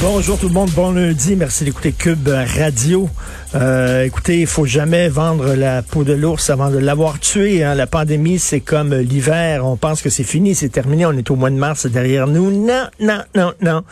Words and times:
Bonjour 0.00 0.38
tout 0.38 0.46
le 0.46 0.54
monde, 0.54 0.70
bon 0.70 0.92
lundi, 0.92 1.34
merci 1.34 1.64
d'écouter 1.64 1.90
Cube 1.92 2.28
Radio. 2.28 3.10
Euh, 3.56 4.04
écoutez, 4.04 4.40
il 4.40 4.46
faut 4.46 4.64
jamais 4.64 5.08
vendre 5.08 5.54
la 5.54 5.82
peau 5.82 6.04
de 6.04 6.12
l'ours 6.12 6.50
avant 6.50 6.70
de 6.70 6.78
l'avoir 6.78 7.18
tué. 7.18 7.64
Hein. 7.64 7.74
La 7.74 7.88
pandémie, 7.88 8.38
c'est 8.38 8.60
comme 8.60 8.94
l'hiver. 8.94 9.66
On 9.66 9.76
pense 9.76 10.00
que 10.00 10.08
c'est 10.08 10.22
fini, 10.22 10.54
c'est 10.54 10.68
terminé. 10.68 11.04
On 11.04 11.12
est 11.12 11.28
au 11.30 11.34
mois 11.34 11.50
de 11.50 11.56
mars 11.56 11.86
derrière 11.86 12.28
nous. 12.28 12.50
Non, 12.50 12.84
non, 13.00 13.22
non, 13.34 13.52
non. 13.60 13.82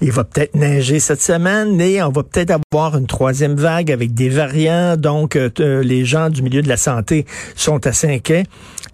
Il 0.00 0.12
va 0.12 0.22
peut-être 0.22 0.54
neiger 0.54 1.00
cette 1.00 1.22
semaine 1.22 1.80
et 1.80 2.00
on 2.00 2.10
va 2.10 2.22
peut-être 2.22 2.56
avoir 2.72 2.96
une 2.96 3.06
troisième 3.06 3.56
vague 3.56 3.90
avec 3.90 4.14
des 4.14 4.28
variants. 4.28 4.96
Donc, 4.96 5.34
euh, 5.34 5.82
les 5.82 6.04
gens 6.04 6.30
du 6.30 6.42
milieu 6.42 6.62
de 6.62 6.68
la 6.68 6.76
santé 6.76 7.26
sont 7.56 7.84
assez 7.86 8.08
inquiets. 8.08 8.44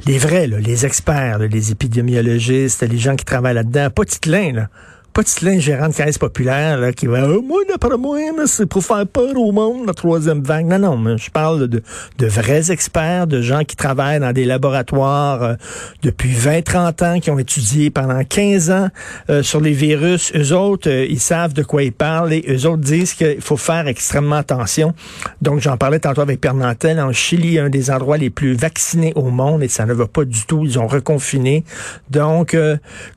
Les 0.06 0.16
vrais, 0.16 0.46
là, 0.46 0.58
les 0.58 0.86
experts, 0.86 1.38
les 1.38 1.70
épidémiologistes, 1.70 2.82
les 2.82 2.98
gens 2.98 3.16
qui 3.16 3.26
travaillent 3.26 3.54
là-dedans, 3.54 3.90
pas 3.90 4.04
Titelin, 4.04 4.52
là 4.52 4.68
pas 5.12 5.22
de 5.22 5.58
gérant 5.58 5.88
de 5.88 5.94
caisse 5.94 6.16
populaire 6.16 6.78
là, 6.78 6.92
qui 6.92 7.06
va 7.06 7.28
oh, 7.28 7.42
moi 7.42 7.60
d'après 7.68 7.98
moi 7.98 8.18
c'est 8.46 8.64
pour 8.64 8.82
faire 8.82 9.06
peur 9.06 9.36
au 9.36 9.52
monde 9.52 9.86
la 9.86 9.92
troisième 9.92 10.40
vague. 10.42 10.66
Non 10.66 10.78
non 10.78 11.16
je 11.18 11.30
parle 11.30 11.68
de, 11.68 11.82
de 12.18 12.26
vrais 12.26 12.70
experts 12.70 13.26
de 13.26 13.42
gens 13.42 13.62
qui 13.64 13.76
travaillent 13.76 14.20
dans 14.20 14.32
des 14.32 14.46
laboratoires 14.46 15.42
euh, 15.42 15.54
depuis 16.02 16.32
20 16.32 16.62
30 16.62 17.02
ans 17.02 17.20
qui 17.20 17.30
ont 17.30 17.38
étudié 17.38 17.90
pendant 17.90 18.24
15 18.24 18.70
ans 18.70 18.88
euh, 19.28 19.42
sur 19.42 19.60
les 19.60 19.72
virus. 19.72 20.32
Eux 20.34 20.54
autres 20.54 20.88
euh, 20.88 21.06
ils 21.08 21.20
savent 21.20 21.52
de 21.52 21.62
quoi 21.62 21.82
ils 21.82 21.92
parlent 21.92 22.32
et 22.32 22.44
eux 22.48 22.66
autres 22.66 22.82
disent 22.82 23.12
qu'il 23.12 23.42
faut 23.42 23.58
faire 23.58 23.88
extrêmement 23.88 24.36
attention. 24.36 24.94
Donc 25.42 25.60
j'en 25.60 25.76
parlais 25.76 25.98
tantôt 25.98 26.22
avec 26.22 26.40
Père 26.40 26.54
Nantel. 26.54 26.98
En 27.00 27.12
Chili 27.12 27.58
un 27.58 27.68
des 27.68 27.90
endroits 27.90 28.16
les 28.16 28.30
plus 28.30 28.54
vaccinés 28.54 29.12
au 29.14 29.30
monde 29.30 29.62
et 29.62 29.68
ça 29.68 29.84
ne 29.84 29.92
va 29.92 30.06
pas 30.06 30.24
du 30.24 30.46
tout. 30.46 30.62
Ils 30.64 30.78
ont 30.78 30.86
reconfiné. 30.86 31.64
Donc 32.10 32.56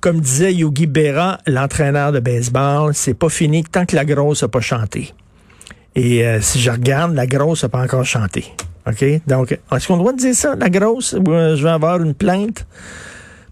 comme 0.02 0.20
disait 0.20 0.54
Yogi 0.54 0.88
Berra 0.88 1.38
l'entraîneur 1.48 1.85
de 1.92 2.20
baseball, 2.20 2.94
c'est 2.94 3.14
pas 3.14 3.30
fini 3.30 3.64
tant 3.64 3.86
que 3.86 3.96
la 3.96 4.06
grosse 4.06 4.44
a 4.44 4.48
pas 4.48 4.62
chanté. 4.62 5.14
Et 5.96 6.26
euh, 6.26 6.42
si 6.42 6.60
je 6.60 6.70
regarde, 6.70 7.14
la 7.14 7.26
grosse 7.26 7.64
n'a 7.64 7.70
pas 7.70 7.82
encore 7.82 8.06
chanté. 8.06 8.46
OK? 8.88 9.04
Donc, 9.28 9.58
est-ce 9.72 9.88
qu'on 9.88 9.98
doit 9.98 10.14
dire 10.14 10.36
ça, 10.36 10.56
la 10.56 10.70
grosse? 10.70 11.16
Euh, 11.16 11.56
je 11.56 11.64
vais 11.64 11.70
avoir 11.70 12.02
une 12.02 12.14
plainte? 12.14 12.66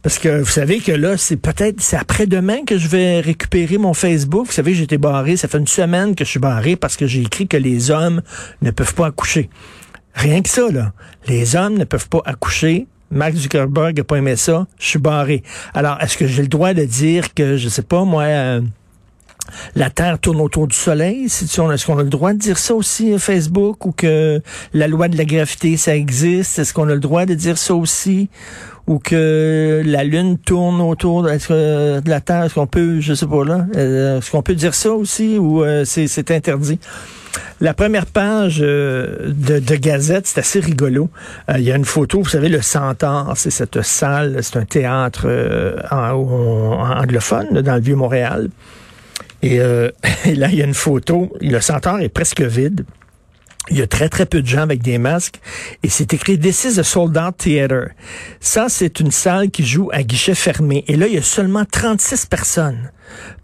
Parce 0.01 0.19
que 0.19 0.39
vous 0.39 0.49
savez 0.49 0.79
que 0.79 0.91
là, 0.91 1.15
c'est 1.15 1.37
peut-être, 1.37 1.79
c'est 1.79 1.95
après-demain 1.95 2.65
que 2.65 2.77
je 2.77 2.89
vais 2.89 3.21
récupérer 3.21 3.77
mon 3.77 3.93
Facebook. 3.93 4.47
Vous 4.47 4.51
savez, 4.51 4.79
été 4.81 4.97
barré. 4.97 5.37
Ça 5.37 5.47
fait 5.47 5.57
une 5.57 5.67
semaine 5.67 6.13
que 6.13 6.25
je 6.25 6.29
suis 6.29 6.39
barré 6.41 6.75
parce 6.75 6.97
que 6.97 7.07
j'ai 7.07 7.21
écrit 7.21 7.47
que 7.47 7.55
les 7.55 7.89
hommes 7.89 8.21
ne 8.61 8.71
peuvent 8.71 8.93
pas 8.93 9.07
accoucher. 9.07 9.49
Rien 10.13 10.41
que 10.41 10.49
ça, 10.49 10.69
là. 10.69 10.91
Les 11.27 11.55
hommes 11.55 11.77
ne 11.77 11.85
peuvent 11.85 12.09
pas 12.09 12.21
accoucher. 12.25 12.87
Mark 13.13 13.33
Zuckerberg 13.35 13.97
n'a 13.97 14.03
pas 14.03 14.17
aimé 14.17 14.35
ça, 14.35 14.65
je 14.79 14.85
suis 14.85 14.99
barré. 14.99 15.43
Alors, 15.73 15.97
est-ce 16.01 16.17
que 16.17 16.27
j'ai 16.27 16.41
le 16.41 16.47
droit 16.47 16.73
de 16.73 16.83
dire 16.83 17.33
que, 17.33 17.57
je 17.57 17.69
sais 17.69 17.83
pas, 17.83 18.03
moi, 18.03 18.23
euh, 18.23 18.61
la 19.75 19.89
Terre 19.89 20.19
tourne 20.19 20.41
autour 20.41 20.67
du 20.67 20.75
Soleil? 20.75 21.25
Est-ce 21.25 21.85
qu'on 21.85 21.97
a 21.97 22.03
le 22.03 22.09
droit 22.09 22.33
de 22.33 22.39
dire 22.39 22.57
ça 22.57 22.73
aussi, 22.73 23.17
Facebook, 23.19 23.85
ou 23.85 23.91
que 23.91 24.41
la 24.73 24.87
loi 24.87 25.07
de 25.07 25.17
la 25.17 25.25
gravité, 25.25 25.77
ça 25.77 25.95
existe? 25.95 26.59
Est-ce 26.59 26.73
qu'on 26.73 26.89
a 26.89 26.93
le 26.93 26.99
droit 26.99 27.25
de 27.25 27.33
dire 27.33 27.57
ça 27.57 27.75
aussi? 27.75 28.29
Ou 28.87 28.99
que 28.99 29.81
la 29.85 30.03
Lune 30.03 30.37
tourne 30.37 30.81
autour 30.81 31.23
de, 31.23 32.09
la 32.09 32.21
Terre? 32.21 32.43
Est-ce 32.43 32.53
qu'on 32.55 32.67
peut, 32.67 32.99
je 32.99 33.13
sais 33.13 33.27
pas 33.27 33.45
là, 33.45 33.65
euh, 33.75 34.17
est-ce 34.17 34.31
qu'on 34.31 34.41
peut 34.41 34.55
dire 34.55 34.73
ça 34.73 34.91
aussi, 34.91 35.37
ou 35.37 35.63
euh, 35.63 35.85
c'est 35.85 36.31
interdit? 36.31 36.79
La 37.61 37.73
première 37.73 38.05
page 38.05 38.59
euh, 38.61 39.31
de, 39.31 39.75
Gazette, 39.75 40.27
c'est 40.27 40.39
assez 40.39 40.59
rigolo. 40.59 41.09
Euh, 41.49 41.53
il 41.57 41.63
y 41.63 41.71
a 41.71 41.75
une 41.75 41.85
photo, 41.85 42.21
vous 42.21 42.29
savez, 42.29 42.49
le 42.49 42.61
Centaure, 42.61 43.33
c'est 43.35 43.51
cette 43.51 43.81
salle, 43.81 44.39
c'est 44.41 44.57
un 44.57 44.65
théâtre 44.65 45.23
euh, 45.25 45.77
anglophone 45.91 47.61
dans 47.61 47.75
le 47.75 47.81
Vieux-Montréal. 47.81 48.49
Et, 49.41 49.55
et, 50.25 50.35
là, 50.35 50.47
il 50.49 50.55
y 50.55 50.61
a 50.61 50.65
une 50.65 50.73
photo. 50.73 51.33
Le 51.41 51.59
Centaure 51.59 51.99
est 51.99 52.09
presque 52.09 52.41
vide. 52.41 52.85
Il 53.69 53.77
y 53.77 53.81
a 53.81 53.87
très, 53.87 54.09
très 54.09 54.25
peu 54.25 54.41
de 54.41 54.47
gens 54.47 54.61
avec 54.61 54.81
des 54.83 54.97
masques. 54.97 55.39
Et 55.83 55.89
c'est 55.89 56.13
écrit 56.13 56.37
This 56.37 56.65
is 56.65 56.79
a 56.79 56.83
sold 56.83 57.17
out 57.17 57.37
theater. 57.37 57.91
Ça, 58.41 58.67
c'est 58.67 58.99
une 58.99 59.11
salle 59.11 59.51
qui 59.51 59.65
joue 59.65 59.89
à 59.93 60.03
guichet 60.03 60.35
fermé. 60.35 60.83
Et 60.87 60.97
là, 60.97 61.07
il 61.07 61.13
y 61.13 61.17
a 61.17 61.21
seulement 61.21 61.63
36 61.63 62.25
personnes. 62.25 62.91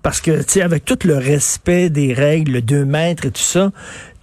Parce 0.01 0.19
que, 0.19 0.43
tu 0.43 0.53
sais, 0.53 0.61
avec 0.61 0.83
tout 0.83 0.99
le 1.05 1.17
respect 1.17 1.89
des 1.89 2.13
règles, 2.13 2.53
le 2.53 2.61
2 2.61 2.83
mètres 2.83 3.25
et 3.25 3.31
tout 3.31 3.41
ça, 3.41 3.71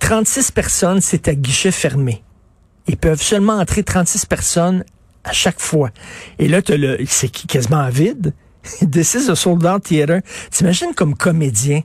36 0.00 0.50
personnes, 0.50 1.00
c'est 1.00 1.28
à 1.28 1.34
guichet 1.34 1.70
fermé. 1.70 2.22
Ils 2.88 2.98
peuvent 2.98 3.22
seulement 3.22 3.54
entrer 3.54 3.82
36 3.82 4.26
personnes 4.26 4.84
à 5.24 5.32
chaque 5.32 5.60
fois. 5.60 5.90
Et 6.38 6.46
là, 6.46 6.60
le, 6.68 6.98
c'est 7.06 7.30
quasiment 7.30 7.88
vide. 7.88 8.34
This 8.90 9.14
is 9.14 9.30
a 9.30 9.34
sold 9.34 9.64
out 9.64 9.84
theater. 9.84 10.20
T'imagines 10.50 10.94
comme 10.94 11.14
comédien 11.14 11.82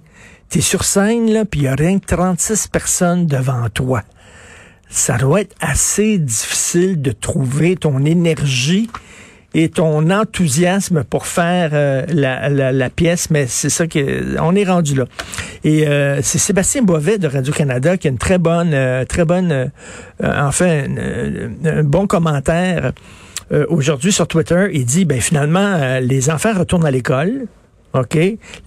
t'es 0.52 0.62
sur 0.62 0.84
scène, 0.84 1.32
là, 1.32 1.46
puis 1.46 1.62
il 1.62 1.64
y 1.64 1.68
a 1.68 1.76
rien 1.76 1.98
que 1.98 2.06
36 2.06 2.68
personnes 2.68 3.26
devant 3.26 3.70
toi. 3.70 4.04
Ça 4.90 5.18
doit 5.18 5.42
être 5.42 5.56
assez 5.62 6.18
difficile 6.18 7.02
de 7.02 7.14
trouver 7.14 7.78
ton 7.78 8.04
énergie 8.04 8.90
et 9.54 9.70
ton 9.70 10.10
enthousiasme 10.10 11.06
pour 11.06 11.26
faire 11.26 11.72
euh, 11.74 12.06
la, 12.10 12.50
la, 12.50 12.90
pièce, 12.90 13.30
mais 13.30 13.48
c'est 13.48 13.70
ça 13.70 13.88
que 13.88 14.40
on 14.42 14.54
est 14.56 14.66
rendu 14.66 14.96
là. 14.96 15.06
Et 15.64 15.88
euh, 15.88 16.22
c'est 16.22 16.38
Sébastien 16.38 16.84
Bovet 16.84 17.18
de 17.18 17.28
Radio 17.28 17.54
Canada 17.54 17.96
qui 17.96 18.08
a 18.08 18.12
une 18.12 18.18
très 18.18 18.38
bonne, 18.38 18.74
euh, 18.74 19.06
très 19.06 19.24
bonne, 19.24 19.72
enfin, 20.22 20.84
un 21.64 21.84
bon 21.84 22.08
commentaire 22.08 22.92
aujourd'hui 23.70 24.14
sur 24.14 24.28
Twitter. 24.28 24.70
Il 24.74 24.86
dit, 24.86 25.04
ben 25.04 25.20
finalement, 25.20 26.00
les 26.00 26.30
enfants 26.30 26.54
retournent 26.58 26.86
à 26.86 26.92
l'école. 26.92 27.48
OK? 27.94 28.18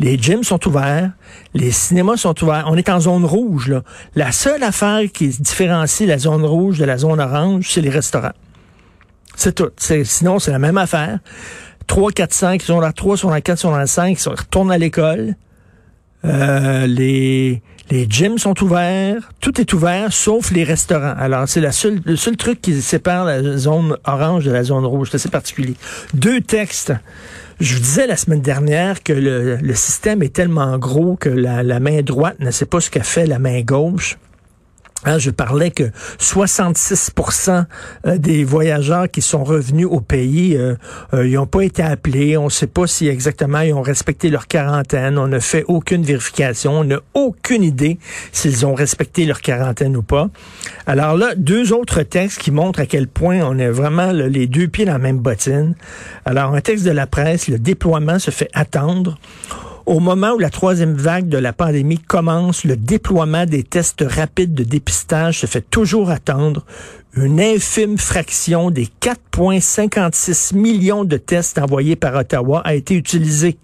Les 0.01 0.19
gyms 0.19 0.45
sont 0.45 0.67
ouverts, 0.69 1.11
les 1.55 1.71
cinémas 1.71 2.17
sont 2.17 2.43
ouverts. 2.43 2.67
On 2.69 2.77
est 2.77 2.89
en 2.89 3.01
zone 3.01 3.25
rouge, 3.25 3.69
là. 3.69 3.83
La 4.15 4.33
seule 4.33 4.63
affaire 4.63 5.01
qui 5.13 5.29
différencie 5.29 6.07
la 6.07 6.19
zone 6.19 6.45
rouge 6.45 6.79
de 6.79 6.85
la 6.85 6.99
zone 6.99 7.21
orange, 7.21 7.71
c'est 7.71 7.81
les 7.81 7.91
restaurants. 7.91 8.35
C'est 9.37 9.55
tout. 9.55 9.71
Sinon, 9.77 10.39
c'est 10.39 10.53
la 10.53 10.59
même 10.59 10.79
affaire. 10.79 11.19
3, 11.87 12.13
4, 12.13 12.33
5, 12.33 12.63
ils 12.63 12.67
sont 12.67 12.81
là 12.81 12.93
3, 12.93 13.17
ils 13.17 13.19
sont 13.19 13.31
là 13.31 13.41
4, 13.41 13.59
ils 13.59 13.61
sont 13.61 13.75
là 13.75 13.87
5, 13.87 14.19
ils 14.19 14.29
retournent 14.29 14.73
à 14.73 14.79
l'école. 14.79 15.37
Euh, 16.25 16.87
les, 16.87 17.63
les 17.91 18.07
gyms 18.09 18.39
sont 18.39 18.63
ouverts, 18.63 19.31
tout 19.41 19.61
est 19.61 19.73
ouvert 19.75 20.13
sauf 20.13 20.51
les 20.51 20.65
restaurants. 20.65 21.15
Alors, 21.19 21.47
c'est 21.49 21.61
la 21.61 21.73
seule, 21.73 22.01
le 22.05 22.17
seul 22.17 22.37
truc 22.37 22.63
qui 22.63 22.81
sépare 22.81 23.27
la 23.27 23.59
zone 23.59 23.97
orange 24.07 24.45
de 24.45 24.51
la 24.51 24.65
zone 24.65 24.87
rouge. 24.87 25.09
C'est 25.11 25.17
assez 25.17 25.29
particulier. 25.29 25.75
Deux 26.15 26.41
textes 26.41 26.95
je 27.61 27.75
vous 27.75 27.81
disais 27.81 28.07
la 28.07 28.17
semaine 28.17 28.41
dernière 28.41 29.03
que 29.03 29.13
le, 29.13 29.75
système 29.75 30.23
est 30.23 30.35
tellement 30.35 30.79
gros 30.79 31.17
que 31.17 31.29
la, 31.29 31.63
la 31.63 31.81
main 31.81 32.03
droite 32.03 32.37
ne 32.41 32.51
sait 32.51 32.67
pas 32.67 32.81
ce 32.81 32.91
qu'a 32.91 33.03
fait 33.03 33.27
la 33.27 33.39
main 33.39 33.61
gauche. 33.63 34.17
Hein, 35.05 35.19
je 35.19 35.31
parlais 35.31 35.71
que 35.71 35.85
66% 36.19 37.67
euh, 38.07 38.19
des 38.19 38.45
voyageurs 38.45 39.11
qui 39.11 39.23
sont 39.23 39.45
revenus 39.45 39.87
au 39.89 40.01
pays, 40.01 40.57
euh, 40.57 40.77
euh, 41.13 41.29
n'ont 41.29 41.47
pas 41.47 41.63
été 41.63 41.83
appelés. 41.83 42.37
On 42.37 42.45
ne 42.45 42.51
sait 42.51 42.67
pas 42.67 42.87
si 42.87 43.09
exactement 43.09 43.61
ils 43.61 43.75
ont 43.75 43.83
respecté 43.83 44.31
leur 44.31 44.47
quarantaine. 44.47 45.19
On 45.19 45.29
n'a 45.29 45.41
fait 45.41 45.65
aucune 45.69 46.03
vérification. 46.03 46.81
On 46.81 46.85
n'a 46.85 47.01
aucune 47.13 47.63
idée 47.63 47.99
s'ils 48.33 48.65
ont 48.65 48.75
respecté 48.75 49.27
leur 49.27 49.41
quarantaine 49.41 49.97
ou 49.97 50.03
pas. 50.03 50.31
Alors 50.87 51.17
là, 51.17 51.35
deux 51.37 51.73
autres 51.73 52.03
textes 52.03 52.41
qui 52.41 52.51
montrent 52.51 52.81
à 52.81 52.87
quel 52.87 53.07
point 53.07 53.41
on 53.43 53.59
est 53.59 53.71
vraiment 53.71 54.13
les 54.13 54.47
deux 54.47 54.69
pieds 54.69 54.85
dans 54.85 54.93
la 54.93 54.99
même 54.99 55.19
bottine. 55.19 55.75
Alors, 56.25 56.55
un 56.55 56.61
texte 56.61 56.85
de 56.85 56.91
la 56.91 57.07
presse, 57.07 57.49
le 57.49 57.59
déploiement 57.59 58.19
se 58.19 58.31
fait 58.31 58.49
attendre. 58.55 59.19
Au 59.87 60.01
moment 60.01 60.33
où 60.33 60.39
la 60.39 60.49
troisième 60.49 60.95
vague 60.95 61.29
de 61.29 61.37
la 61.37 61.53
pandémie 61.53 61.99
commence, 61.99 62.65
le 62.65 62.75
déploiement 62.75 63.45
des 63.45 63.63
tests 63.63 64.03
rapides 64.09 64.55
de 64.55 64.65
dépistage 64.65 65.41
se 65.41 65.47
fait 65.47 65.61
toujours 65.61 66.11
attendre. 66.11 66.65
Une 67.15 67.39
infime 67.39 67.99
fraction 67.99 68.71
des 68.71 68.89
4,56 69.03 70.57
millions 70.57 71.05
de 71.05 71.19
tests 71.19 71.59
envoyés 71.59 71.97
par 71.97 72.15
Ottawa 72.15 72.63
a 72.65 72.75
été 72.75 72.95
utilisée. 72.95 73.59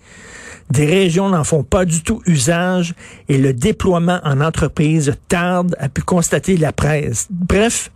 Des 0.71 0.85
régions 0.85 1.31
n'en 1.31 1.43
font 1.43 1.63
pas 1.63 1.87
du 1.87 2.03
tout 2.03 2.21
usage 2.27 2.95
et 3.31 3.39
le 3.39 3.55
déploiement 3.55 4.21
en 4.23 4.43
entreprise 4.43 5.15
tarde, 5.29 5.75
a 5.79 5.89
pu 5.89 6.03
constater 6.03 6.59
la 6.59 6.73
presse. 6.73 7.29
Bref, 7.31 7.91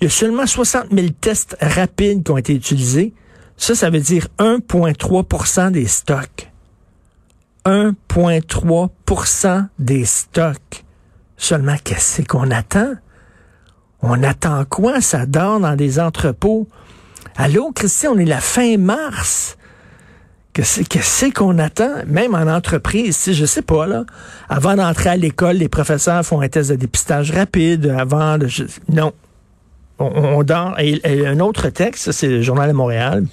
il 0.00 0.04
y 0.04 0.06
a 0.06 0.10
seulement 0.10 0.46
60 0.46 0.86
000 0.92 1.08
tests 1.20 1.58
rapides 1.60 2.24
qui 2.24 2.30
ont 2.30 2.38
été 2.38 2.54
utilisés. 2.54 3.12
Ça, 3.58 3.74
ça 3.74 3.90
veut 3.90 4.00
dire 4.00 4.28
1,3% 4.38 5.72
des 5.72 5.86
stocks. 5.86 6.50
1,3% 7.64 9.68
des 9.78 10.04
stocks. 10.04 10.84
Seulement, 11.36 11.76
qu'est-ce 11.82 12.22
qu'on 12.22 12.50
attend? 12.50 12.94
On 14.02 14.22
attend 14.22 14.64
quoi? 14.64 15.00
Ça 15.00 15.26
dort 15.26 15.60
dans 15.60 15.76
des 15.76 15.98
entrepôts. 15.98 16.68
Allô, 17.36 17.72
Christian, 17.72 18.12
on 18.12 18.18
est 18.18 18.24
la 18.24 18.40
fin 18.40 18.76
mars. 18.76 19.56
Qu'est-ce 20.54 21.32
qu'on 21.32 21.58
attend, 21.58 21.90
même 22.06 22.36
en 22.36 22.46
entreprise, 22.46 23.16
si 23.16 23.34
je 23.34 23.44
sais 23.44 23.62
pas, 23.62 23.88
là. 23.88 24.04
Avant 24.48 24.76
d'entrer 24.76 25.10
à 25.10 25.16
l'école, 25.16 25.56
les 25.56 25.68
professeurs 25.68 26.24
font 26.24 26.40
un 26.40 26.48
test 26.48 26.70
de 26.70 26.76
dépistage 26.76 27.32
rapide 27.32 27.92
avant 27.98 28.38
de. 28.38 28.46
Non. 28.88 29.12
On, 29.98 30.44
dort. 30.44 30.76
Et, 30.78 31.26
un 31.26 31.40
autre 31.40 31.70
texte, 31.70 32.12
c'est 32.12 32.28
le 32.28 32.42
Journal 32.42 32.68
de 32.68 32.74
Montréal. 32.74 33.26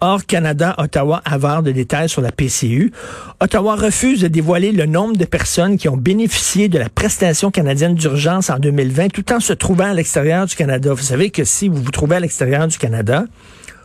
Or, 0.00 0.26
Canada, 0.26 0.74
Ottawa 0.78 1.22
avare 1.24 1.62
de 1.62 1.72
détails 1.72 2.08
sur 2.08 2.22
la 2.22 2.32
PCU. 2.32 2.92
Ottawa 3.40 3.76
refuse 3.76 4.20
de 4.20 4.28
dévoiler 4.28 4.72
le 4.72 4.86
nombre 4.86 5.16
de 5.16 5.24
personnes 5.24 5.76
qui 5.76 5.88
ont 5.88 5.96
bénéficié 5.96 6.68
de 6.68 6.78
la 6.78 6.88
prestation 6.88 7.50
canadienne 7.50 7.94
d'urgence 7.94 8.50
en 8.50 8.58
2020 8.58 9.08
tout 9.08 9.32
en 9.32 9.40
se 9.40 9.52
trouvant 9.52 9.90
à 9.90 9.94
l'extérieur 9.94 10.46
du 10.46 10.54
Canada. 10.54 10.92
Vous 10.92 11.02
savez 11.02 11.30
que 11.30 11.44
si 11.44 11.68
vous 11.68 11.82
vous 11.82 11.90
trouvez 11.90 12.16
à 12.16 12.20
l'extérieur 12.20 12.66
du 12.68 12.78
Canada, 12.78 13.24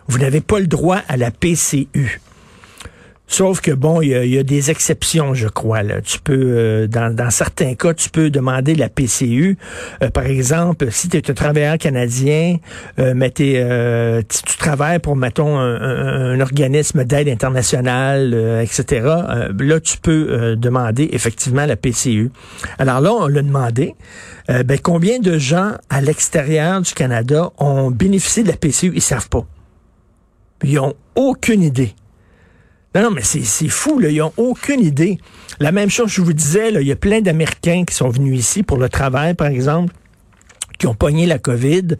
vous 0.07 0.17
n'avez 0.17 0.41
pas 0.41 0.59
le 0.59 0.67
droit 0.67 0.99
à 1.07 1.17
la 1.17 1.31
PCU. 1.31 2.19
Sauf 3.31 3.61
que 3.61 3.69
bon, 3.69 4.01
il 4.01 4.09
y, 4.09 4.39
a, 4.39 4.43
des 4.43 4.71
exceptions, 4.71 5.35
je 5.35 5.47
crois. 5.47 5.83
Là. 5.83 6.01
Tu 6.01 6.17
peux, 6.19 6.33
euh, 6.35 6.87
dans, 6.87 7.29
certains 7.29 7.75
cas, 7.75 7.93
tu 7.93 8.09
peux 8.09 8.31
demander 8.31 8.73
la 8.73 8.89
PCU. 8.89 9.55
Euh, 10.01 10.09
par 10.09 10.25
exemple, 10.25 10.87
si 10.89 11.09
tu 11.09 11.17
es 11.17 11.29
un 11.29 11.33
travailleur 11.35 11.77
canadien, 11.77 12.57
euh, 12.97 13.13
mais 13.15 13.31
si 13.37 14.43
tu 14.45 14.57
travailles 14.57 14.97
pour, 14.97 15.15
mettons, 15.15 15.59
un, 15.59 16.39
organisme 16.39 17.03
d'aide 17.03 17.29
internationale, 17.29 18.33
etc. 18.63 19.01
là, 19.59 19.79
tu 19.79 19.97
peux 19.99 20.55
demander 20.55 21.09
effectivement 21.11 21.67
la 21.67 21.75
PCU. 21.75 22.31
Alors 22.79 22.99
là, 22.99 23.13
on 23.13 23.27
l'a 23.27 23.43
demandé. 23.43 23.93
ben, 24.47 24.79
combien 24.81 25.19
de 25.19 25.37
gens 25.37 25.73
à 25.91 26.01
l'extérieur 26.01 26.81
du 26.81 26.93
Canada 26.93 27.51
ont 27.59 27.91
bénéficié 27.91 28.41
de 28.41 28.47
la 28.47 28.57
PCU 28.57 28.91
Ils 28.95 29.01
savent 29.01 29.29
pas. 29.29 29.45
Ils 30.63 30.75
n'ont 30.75 30.95
aucune 31.15 31.61
idée. 31.61 31.93
Non, 32.95 33.03
non, 33.03 33.11
mais 33.11 33.21
c'est 33.23 33.67
fou, 33.67 33.99
là. 33.99 34.09
Ils 34.09 34.17
n'ont 34.17 34.33
aucune 34.37 34.81
idée. 34.81 35.19
La 35.59 35.71
même 35.71 35.89
chose, 35.89 36.09
je 36.09 36.21
vous 36.21 36.33
disais, 36.33 36.71
il 36.73 36.87
y 36.87 36.91
a 36.91 36.95
plein 36.95 37.21
d'Américains 37.21 37.83
qui 37.85 37.93
sont 37.93 38.09
venus 38.09 38.39
ici 38.39 38.63
pour 38.63 38.77
le 38.77 38.89
travail, 38.89 39.33
par 39.35 39.47
exemple 39.47 39.93
qui 40.79 40.87
ont 40.87 40.95
pogné 40.95 41.27
la 41.27 41.37
COVID, 41.37 41.97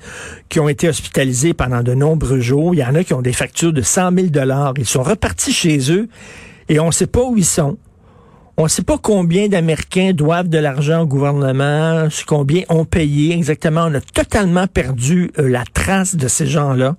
qui 0.47 0.59
ont 0.59 0.69
été 0.69 0.87
hospitalisés 0.87 1.53
pendant 1.53 1.83
de 1.83 1.93
nombreux 1.93 2.39
jours. 2.39 2.73
Il 2.73 2.79
y 2.79 2.83
en 2.83 2.95
a 2.95 3.03
qui 3.03 3.13
ont 3.13 3.21
des 3.21 3.33
factures 3.33 3.73
de 3.73 3.81
100 3.81 4.15
000 4.15 4.27
dollars. 4.27 4.73
Ils 4.77 4.85
sont 4.85 5.03
repartis 5.03 5.51
chez 5.51 5.91
eux 5.91 6.07
et 6.69 6.79
on 6.79 6.87
ne 6.87 6.91
sait 6.91 7.07
pas 7.07 7.21
où 7.21 7.37
ils 7.37 7.45
sont. 7.45 7.77
On 8.57 8.63
ne 8.63 8.67
sait 8.67 8.83
pas 8.83 8.97
combien 8.97 9.47
d'Américains 9.47 10.11
doivent 10.13 10.49
de 10.49 10.57
l'argent 10.57 11.01
au 11.01 11.05
gouvernement, 11.05 12.07
combien 12.25 12.63
ont 12.69 12.85
payé 12.85 13.33
exactement. 13.33 13.85
On 13.85 13.93
a 13.93 14.01
totalement 14.01 14.67
perdu 14.67 15.31
euh, 15.39 15.47
la 15.47 15.63
trace 15.73 16.15
de 16.15 16.27
ces 16.27 16.45
gens-là. 16.45 16.97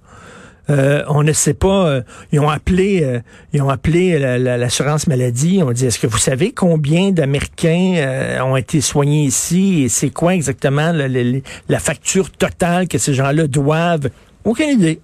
Euh, 0.70 1.02
on 1.08 1.22
ne 1.22 1.32
sait 1.32 1.54
pas. 1.54 1.86
Euh, 1.86 2.02
ils 2.32 2.40
ont 2.40 2.48
appelé, 2.48 3.02
euh, 3.02 3.20
ils 3.52 3.60
ont 3.62 3.68
appelé 3.68 4.18
l'assurance 4.38 5.06
maladie. 5.06 5.60
On 5.64 5.72
dit 5.72 5.86
est-ce 5.86 5.98
que 5.98 6.06
vous 6.06 6.18
savez 6.18 6.52
combien 6.52 7.10
d'Américains 7.10 8.42
ont 8.44 8.56
été 8.56 8.80
soignés 8.80 9.24
ici 9.24 9.82
et 9.82 9.88
c'est 9.88 10.10
quoi 10.10 10.34
exactement 10.34 10.92
la 10.92 11.78
facture 11.78 12.30
totale 12.30 12.88
que 12.88 12.98
ces 12.98 13.14
gens-là 13.14 13.46
doivent? 13.46 14.10
Aucune 14.44 14.70
idée. 14.70 15.00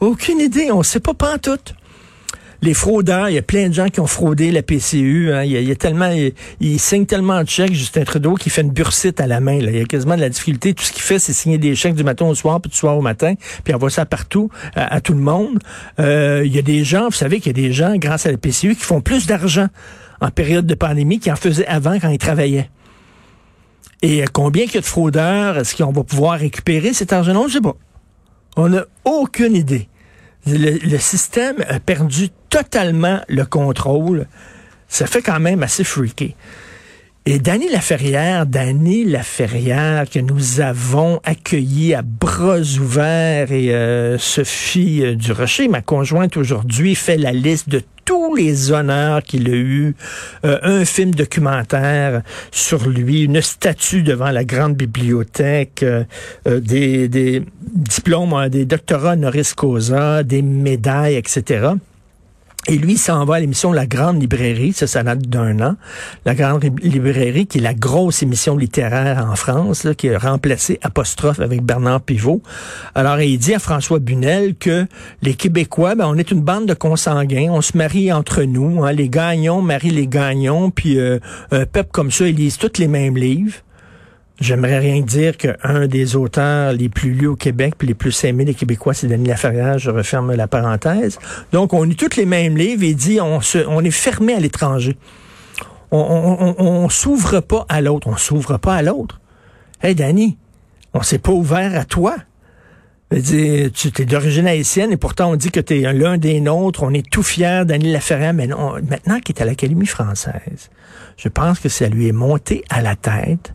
Aucune 0.00 0.40
idée. 0.40 0.70
On 0.70 0.78
ne 0.78 0.82
sait 0.82 1.00
pas 1.00 1.14
pas 1.14 1.38
tout 1.38 1.58
les 2.64 2.74
fraudeurs, 2.74 3.28
il 3.28 3.34
y 3.34 3.38
a 3.38 3.42
plein 3.42 3.68
de 3.68 3.74
gens 3.74 3.88
qui 3.88 4.00
ont 4.00 4.06
fraudé 4.06 4.50
la 4.50 4.62
PCU. 4.62 5.32
Hein. 5.32 5.44
Il, 5.44 5.52
y 5.52 5.70
a, 5.70 5.76
tellement, 5.76 6.10
il, 6.60 6.80
signe 6.80 7.04
tellement 7.04 7.42
de 7.42 7.48
chèques, 7.48 7.74
Justin 7.74 8.04
Trudeau, 8.04 8.34
qui 8.34 8.48
fait 8.48 8.62
une 8.62 8.70
bursite 8.70 9.20
à 9.20 9.26
la 9.26 9.40
main. 9.40 9.60
Là. 9.60 9.70
Il 9.70 9.78
y 9.78 9.80
a 9.80 9.84
quasiment 9.84 10.16
de 10.16 10.22
la 10.22 10.30
difficulté. 10.30 10.72
Tout 10.72 10.82
ce 10.82 10.92
qu'il 10.92 11.02
fait, 11.02 11.18
c'est 11.18 11.34
signer 11.34 11.58
des 11.58 11.74
chèques 11.74 11.94
du 11.94 12.04
matin 12.04 12.24
au 12.24 12.34
soir, 12.34 12.60
puis 12.60 12.70
du 12.70 12.76
soir 12.76 12.96
au 12.96 13.02
matin, 13.02 13.34
puis 13.64 13.74
envoie 13.74 13.90
ça 13.90 14.06
partout 14.06 14.48
à, 14.74 15.00
tout 15.02 15.12
le 15.12 15.20
monde. 15.20 15.58
Euh, 16.00 16.42
il 16.44 16.54
y 16.54 16.58
a 16.58 16.62
des 16.62 16.84
gens, 16.84 17.06
vous 17.06 17.12
savez 17.12 17.38
qu'il 17.38 17.56
y 17.56 17.60
a 17.60 17.62
des 17.62 17.72
gens, 17.72 17.96
grâce 17.96 18.24
à 18.24 18.30
la 18.30 18.38
PCU, 18.38 18.74
qui 18.74 18.84
font 18.84 19.02
plus 19.02 19.26
d'argent 19.26 19.68
en 20.22 20.30
période 20.30 20.66
de 20.66 20.74
pandémie 20.74 21.18
qu'ils 21.18 21.32
en 21.32 21.36
faisaient 21.36 21.66
avant 21.66 21.98
quand 22.00 22.08
ils 22.08 22.18
travaillaient. 22.18 22.70
Et 24.00 24.24
combien 24.32 24.64
qu'il 24.64 24.76
y 24.76 24.78
a 24.78 24.80
de 24.80 24.86
fraudeurs? 24.86 25.58
Est-ce 25.58 25.76
qu'on 25.76 25.92
va 25.92 26.02
pouvoir 26.02 26.38
récupérer 26.38 26.94
cet 26.94 27.12
argent? 27.12 27.34
Non, 27.34 27.48
je 27.48 27.54
sais 27.54 27.60
pas. 27.60 27.76
On 28.56 28.70
n'a 28.70 28.84
aucune 29.04 29.54
idée. 29.54 29.88
Le, 30.46 30.98
système 30.98 31.64
a 31.68 31.80
perdu 31.80 32.28
totalement 32.54 33.20
le 33.28 33.44
contrôle. 33.44 34.26
Ça 34.86 35.06
fait 35.06 35.22
quand 35.22 35.40
même 35.40 35.64
assez 35.64 35.82
freaky. 35.82 36.36
Et 37.26 37.40
Danny 37.40 37.68
Laferrière, 37.68 38.46
Danny 38.46 39.04
Laferrière, 39.04 40.08
que 40.08 40.20
nous 40.20 40.60
avons 40.60 41.20
accueilli 41.24 41.94
à 41.94 42.02
bras 42.02 42.60
ouverts, 42.60 43.50
et 43.50 43.74
euh, 43.74 44.18
Sophie 44.18 45.02
euh, 45.02 45.16
Durocher, 45.16 45.66
ma 45.66 45.80
conjointe 45.80 46.36
aujourd'hui, 46.36 46.94
fait 46.94 47.16
la 47.16 47.32
liste 47.32 47.70
de 47.70 47.82
tous 48.04 48.36
les 48.36 48.70
honneurs 48.70 49.24
qu'il 49.24 49.48
a 49.48 49.56
eu, 49.56 49.96
euh, 50.44 50.58
un 50.62 50.84
film 50.84 51.12
documentaire 51.12 52.22
sur 52.52 52.88
lui, 52.88 53.22
une 53.22 53.40
statue 53.40 54.04
devant 54.04 54.30
la 54.30 54.44
grande 54.44 54.76
bibliothèque, 54.76 55.82
euh, 55.82 56.04
des, 56.46 57.08
des 57.08 57.42
diplômes, 57.62 58.48
des 58.48 58.64
doctorats 58.64 59.14
honoris 59.14 59.54
causa, 59.54 60.22
des 60.22 60.42
médailles, 60.42 61.16
etc. 61.16 61.70
Et 62.66 62.78
lui, 62.78 62.96
s'en 62.96 63.26
va 63.26 63.34
à 63.34 63.40
l'émission 63.40 63.72
La 63.72 63.86
Grande 63.86 64.20
Librairie, 64.20 64.72
ça, 64.72 64.86
ça 64.86 65.02
date 65.02 65.28
d'un 65.28 65.60
an. 65.60 65.76
La 66.24 66.34
Grande 66.34 66.64
Librairie, 66.82 67.46
qui 67.46 67.58
est 67.58 67.60
la 67.60 67.74
grosse 67.74 68.22
émission 68.22 68.56
littéraire 68.56 69.26
en 69.30 69.36
France, 69.36 69.86
qui 69.98 70.08
a 70.08 70.18
remplacé 70.18 70.78
Apostrophe 70.82 71.40
avec 71.40 71.62
Bernard 71.62 72.00
Pivot. 72.00 72.40
Alors, 72.94 73.20
il 73.20 73.38
dit 73.38 73.54
à 73.54 73.58
François 73.58 73.98
Bunel 73.98 74.54
que 74.54 74.86
les 75.20 75.34
Québécois, 75.34 75.94
ben, 75.94 76.06
on 76.08 76.16
est 76.16 76.30
une 76.30 76.40
bande 76.40 76.64
de 76.64 76.74
consanguins, 76.74 77.48
on 77.50 77.60
se 77.60 77.76
marie 77.76 78.10
entre 78.10 78.42
nous, 78.44 78.82
hein, 78.82 78.92
les 78.92 79.10
gagnons 79.10 79.60
marient 79.60 79.90
les 79.90 80.06
gagnons, 80.06 80.70
puis 80.70 80.98
euh, 80.98 81.18
un 81.50 81.66
peuple 81.66 81.90
comme 81.92 82.10
ça, 82.10 82.26
ils 82.26 82.34
lisent 82.34 82.56
tous 82.56 82.78
les 82.78 82.88
mêmes 82.88 83.18
livres. 83.18 83.56
J'aimerais 84.40 84.80
rien 84.80 85.00
dire 85.00 85.36
qu'un 85.36 85.86
des 85.86 86.16
auteurs 86.16 86.72
les 86.72 86.88
plus 86.88 87.12
lus 87.12 87.28
au 87.28 87.36
Québec 87.36 87.74
puis 87.78 87.86
les 87.86 87.94
plus 87.94 88.24
aimés 88.24 88.44
des 88.44 88.54
Québécois, 88.54 88.92
c'est 88.92 89.06
Denis 89.06 89.28
Laferrière. 89.28 89.78
Je 89.78 89.90
referme 89.90 90.34
la 90.34 90.48
parenthèse. 90.48 91.20
Donc, 91.52 91.72
on 91.72 91.84
lit 91.84 91.94
tous 91.94 92.16
les 92.16 92.26
mêmes 92.26 92.56
livres 92.56 92.82
et 92.82 92.94
dit 92.94 93.20
on, 93.20 93.40
se, 93.40 93.58
on 93.58 93.80
est 93.82 93.92
fermé 93.92 94.34
à 94.34 94.40
l'étranger. 94.40 94.96
On, 95.92 96.56
on, 96.58 96.88
s'ouvre 96.88 97.38
pas 97.38 97.64
à 97.68 97.80
l'autre. 97.80 98.08
On 98.08 98.16
s'ouvre 98.16 98.56
pas 98.56 98.74
à 98.74 98.82
l'autre. 98.82 99.20
Hey, 99.80 99.94
Danny, 99.94 100.36
on 100.92 101.02
s'est 101.02 101.20
pas 101.20 101.30
ouvert 101.30 101.78
à 101.78 101.84
toi. 101.84 102.16
tu 103.12 103.22
es 103.22 104.04
d'origine 104.04 104.48
haïtienne 104.48 104.90
et 104.90 104.96
pourtant 104.96 105.30
on 105.30 105.36
dit 105.36 105.52
que 105.52 105.60
tu 105.60 105.80
es 105.80 105.92
l'un 105.92 106.18
des 106.18 106.40
nôtres. 106.40 106.82
On 106.82 106.92
est 106.92 107.08
tout 107.08 107.22
fiers 107.22 107.62
Danny 107.64 107.92
Laferrière, 107.92 108.34
mais 108.34 108.48
maintenant 108.48 109.20
qu'il 109.20 109.36
est 109.36 109.42
à 109.42 109.44
l'Académie 109.44 109.86
française, 109.86 110.70
je 111.16 111.28
pense 111.28 111.60
que 111.60 111.68
ça 111.68 111.86
lui 111.86 112.08
est 112.08 112.12
monté 112.12 112.64
à 112.70 112.82
la 112.82 112.96
tête 112.96 113.54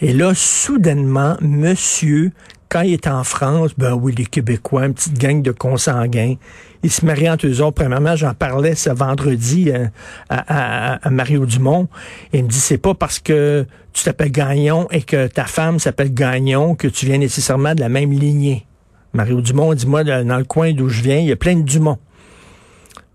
et 0.00 0.12
là, 0.12 0.32
soudainement, 0.34 1.36
monsieur, 1.40 2.32
quand 2.68 2.82
il 2.82 2.92
est 2.94 3.06
en 3.06 3.22
France, 3.22 3.72
ben 3.78 3.94
oui, 3.94 4.14
les 4.16 4.26
Québécois, 4.26 4.86
une 4.86 4.94
petite 4.94 5.18
gang 5.18 5.42
de 5.42 5.52
consanguins, 5.52 6.34
ils 6.82 6.90
se 6.90 7.06
marient 7.06 7.30
entre 7.30 7.46
eux 7.46 7.62
autres. 7.62 7.76
Premièrement, 7.76 8.16
j'en 8.16 8.34
parlais 8.34 8.74
ce 8.74 8.90
vendredi 8.90 9.70
euh, 9.70 9.86
à, 10.28 10.98
Mario 11.10 11.46
Dumont. 11.46 11.88
Il 12.32 12.44
me 12.44 12.48
dit, 12.48 12.58
c'est 12.58 12.78
pas 12.78 12.94
parce 12.94 13.20
que 13.20 13.66
tu 13.92 14.04
t'appelles 14.04 14.32
Gagnon 14.32 14.88
et 14.90 15.02
que 15.02 15.28
ta 15.28 15.44
femme 15.44 15.78
s'appelle 15.78 16.12
Gagnon 16.12 16.74
que 16.74 16.88
tu 16.88 17.06
viens 17.06 17.18
nécessairement 17.18 17.74
de 17.74 17.80
la 17.80 17.88
même 17.88 18.10
lignée. 18.10 18.66
Mario 19.12 19.40
Dumont 19.40 19.72
dit, 19.74 19.86
moi, 19.86 20.02
dans 20.02 20.38
le 20.38 20.44
coin 20.44 20.72
d'où 20.72 20.88
je 20.88 21.00
viens, 21.00 21.18
il 21.18 21.26
y 21.26 21.32
a 21.32 21.36
plein 21.36 21.54
de 21.54 21.62
Dumont. 21.62 21.98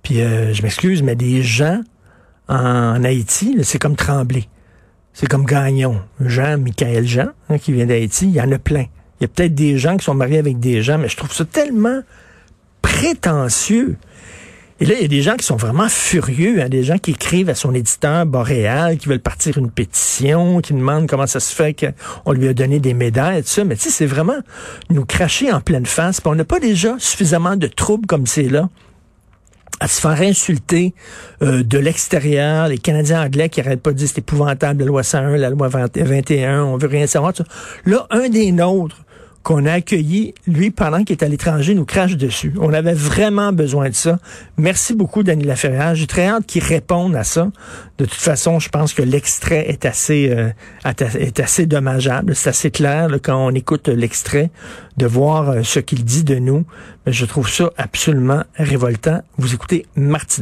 Puis, 0.02 0.22
euh, 0.22 0.54
je 0.54 0.64
m'excuse, 0.64 1.04
mais 1.04 1.16
des 1.16 1.44
gens 1.44 1.82
en 2.48 3.04
Haïti, 3.04 3.58
c'est 3.64 3.78
comme 3.78 3.98
Tremblay. 3.98 4.46
C'est 5.20 5.28
comme 5.28 5.44
Gagnon. 5.44 6.00
Jean, 6.22 6.58
Michael 6.58 7.06
Jean, 7.06 7.28
hein, 7.50 7.58
qui 7.58 7.74
vient 7.74 7.86
d'Haïti, 7.86 8.28
il 8.28 8.36
y 8.36 8.40
en 8.40 8.50
a 8.54 8.58
plein. 8.58 8.86
Il 9.20 9.24
y 9.24 9.26
a 9.26 9.28
peut-être 9.28 9.54
des 9.54 9.78
gens 9.78 9.98
qui 9.98 10.06
sont 10.06 10.14
mariés 10.14 10.38
avec 10.38 10.62
des 10.62 10.82
gens, 10.82 10.98
mais 10.98 11.10
je 11.10 11.18
trouve 11.18 11.34
ça 11.34 11.44
tellement 11.44 12.00
prétentieux. 12.82 13.98
Et 14.80 14.86
là, 14.86 14.94
il 14.96 15.02
y 15.02 15.04
a 15.04 15.10
des 15.10 15.22
gens 15.22 15.36
qui 15.36 15.46
sont 15.46 15.58
vraiment 15.58 15.90
furieux, 15.90 16.62
hein, 16.62 16.70
des 16.70 16.84
gens 16.84 16.98
qui 16.98 17.12
écrivent 17.12 17.50
à 17.50 17.56
son 17.56 17.74
éditeur 17.74 18.26
Boréal, 18.28 18.98
qui 18.98 19.10
veulent 19.10 19.20
partir 19.20 19.58
une 19.58 19.70
pétition, 19.70 20.62
qui 20.62 20.72
demandent 20.72 21.10
comment 21.10 21.28
ça 21.28 21.42
se 21.42 21.54
fait 21.54 21.74
qu'on 21.74 22.32
lui 22.32 22.48
a 22.48 22.54
donné 22.54 22.80
des 22.80 22.94
médailles 22.94 23.40
et 23.40 23.44
tout 23.44 23.50
ça. 23.50 23.66
Mais 23.66 23.76
tu 23.76 23.82
sais, 23.82 23.90
c'est 23.90 24.06
vraiment 24.06 24.40
nous 24.90 25.04
cracher 25.04 25.52
en 25.52 25.60
pleine 25.60 25.86
face. 25.86 26.22
Puis 26.22 26.32
on 26.32 26.36
n'a 26.36 26.46
pas 26.46 26.62
déjà 26.62 26.96
suffisamment 26.98 27.58
de 27.58 27.68
troubles 27.68 28.08
comme 28.08 28.26
c'est 28.26 28.44
là 28.44 28.70
à 29.80 29.88
se 29.88 30.02
faire 30.02 30.22
insulter 30.22 30.94
euh, 31.42 31.64
de 31.64 31.78
l'extérieur, 31.78 32.68
les 32.68 32.78
Canadiens 32.78 33.24
anglais 33.24 33.50
qui 33.50 33.62
arrêtent 33.62 33.82
pas 33.82 33.92
de 33.92 33.98
dire 33.98 34.08
c'est 34.08 34.20
épouvantable, 34.20 34.82
la 34.82 34.86
loi 34.86 35.04
101, 35.04 35.38
la 35.38 35.50
loi 35.50 35.70
21, 35.70 36.64
on 36.64 36.78
veut 36.78 36.88
rien 36.88 37.08
savoir. 37.08 37.34
Là, 37.86 38.08
un 38.10 38.30
des 38.30 38.52
nôtres 38.52 38.98
qu'on 39.44 39.66
a 39.66 39.74
accueilli, 39.74 40.34
lui, 40.48 40.70
pendant 40.70 41.04
qu'il 41.04 41.16
est 41.16 41.24
à 41.24 41.28
l'étranger, 41.28 41.74
nous 41.74 41.86
crache 41.86 42.18
dessus. 42.18 42.54
On 42.60 42.74
avait 42.74 42.94
vraiment 42.94 43.52
besoin 43.54 43.90
de 43.90 43.96
ça. 43.96 44.20
Merci 44.58 44.94
beaucoup, 44.94 45.24
Dany 45.24 45.44
Laferrière. 45.44 45.96
J'ai 45.96 46.08
très 46.08 46.28
hâte 46.28 46.46
qu'il 46.46 46.64
réponde 46.64 47.16
à 47.16 47.24
ça. 47.24 47.50
De 47.98 48.06
toute 48.06 48.14
façon, 48.20 48.60
je 48.60 48.70
pense 48.70 48.94
que 48.94 49.02
l'extrait 49.02 49.70
est 49.70 49.86
assez 49.86 50.30
euh, 50.30 50.50
est 51.18 51.40
assez 51.40 51.66
dommageable. 51.66 52.36
C'est 52.36 52.50
assez 52.50 52.72
clair 52.72 53.10
quand 53.24 53.48
on 53.48 53.52
écoute 53.52 53.88
l'extrait 53.88 54.52
de 54.98 55.06
voir 55.06 55.50
euh, 55.50 55.64
ce 55.64 55.80
qu'il 55.80 56.04
dit 56.04 56.24
de 56.24 56.36
nous. 56.36 56.66
Mais 57.06 57.14
je 57.14 57.26
trouve 57.26 57.50
ça 57.50 57.72
absolument 57.78 58.44
révoltant. 58.56 59.22
Vous 59.38 59.54
écoutez 59.54 59.86
Martin. 59.96 60.38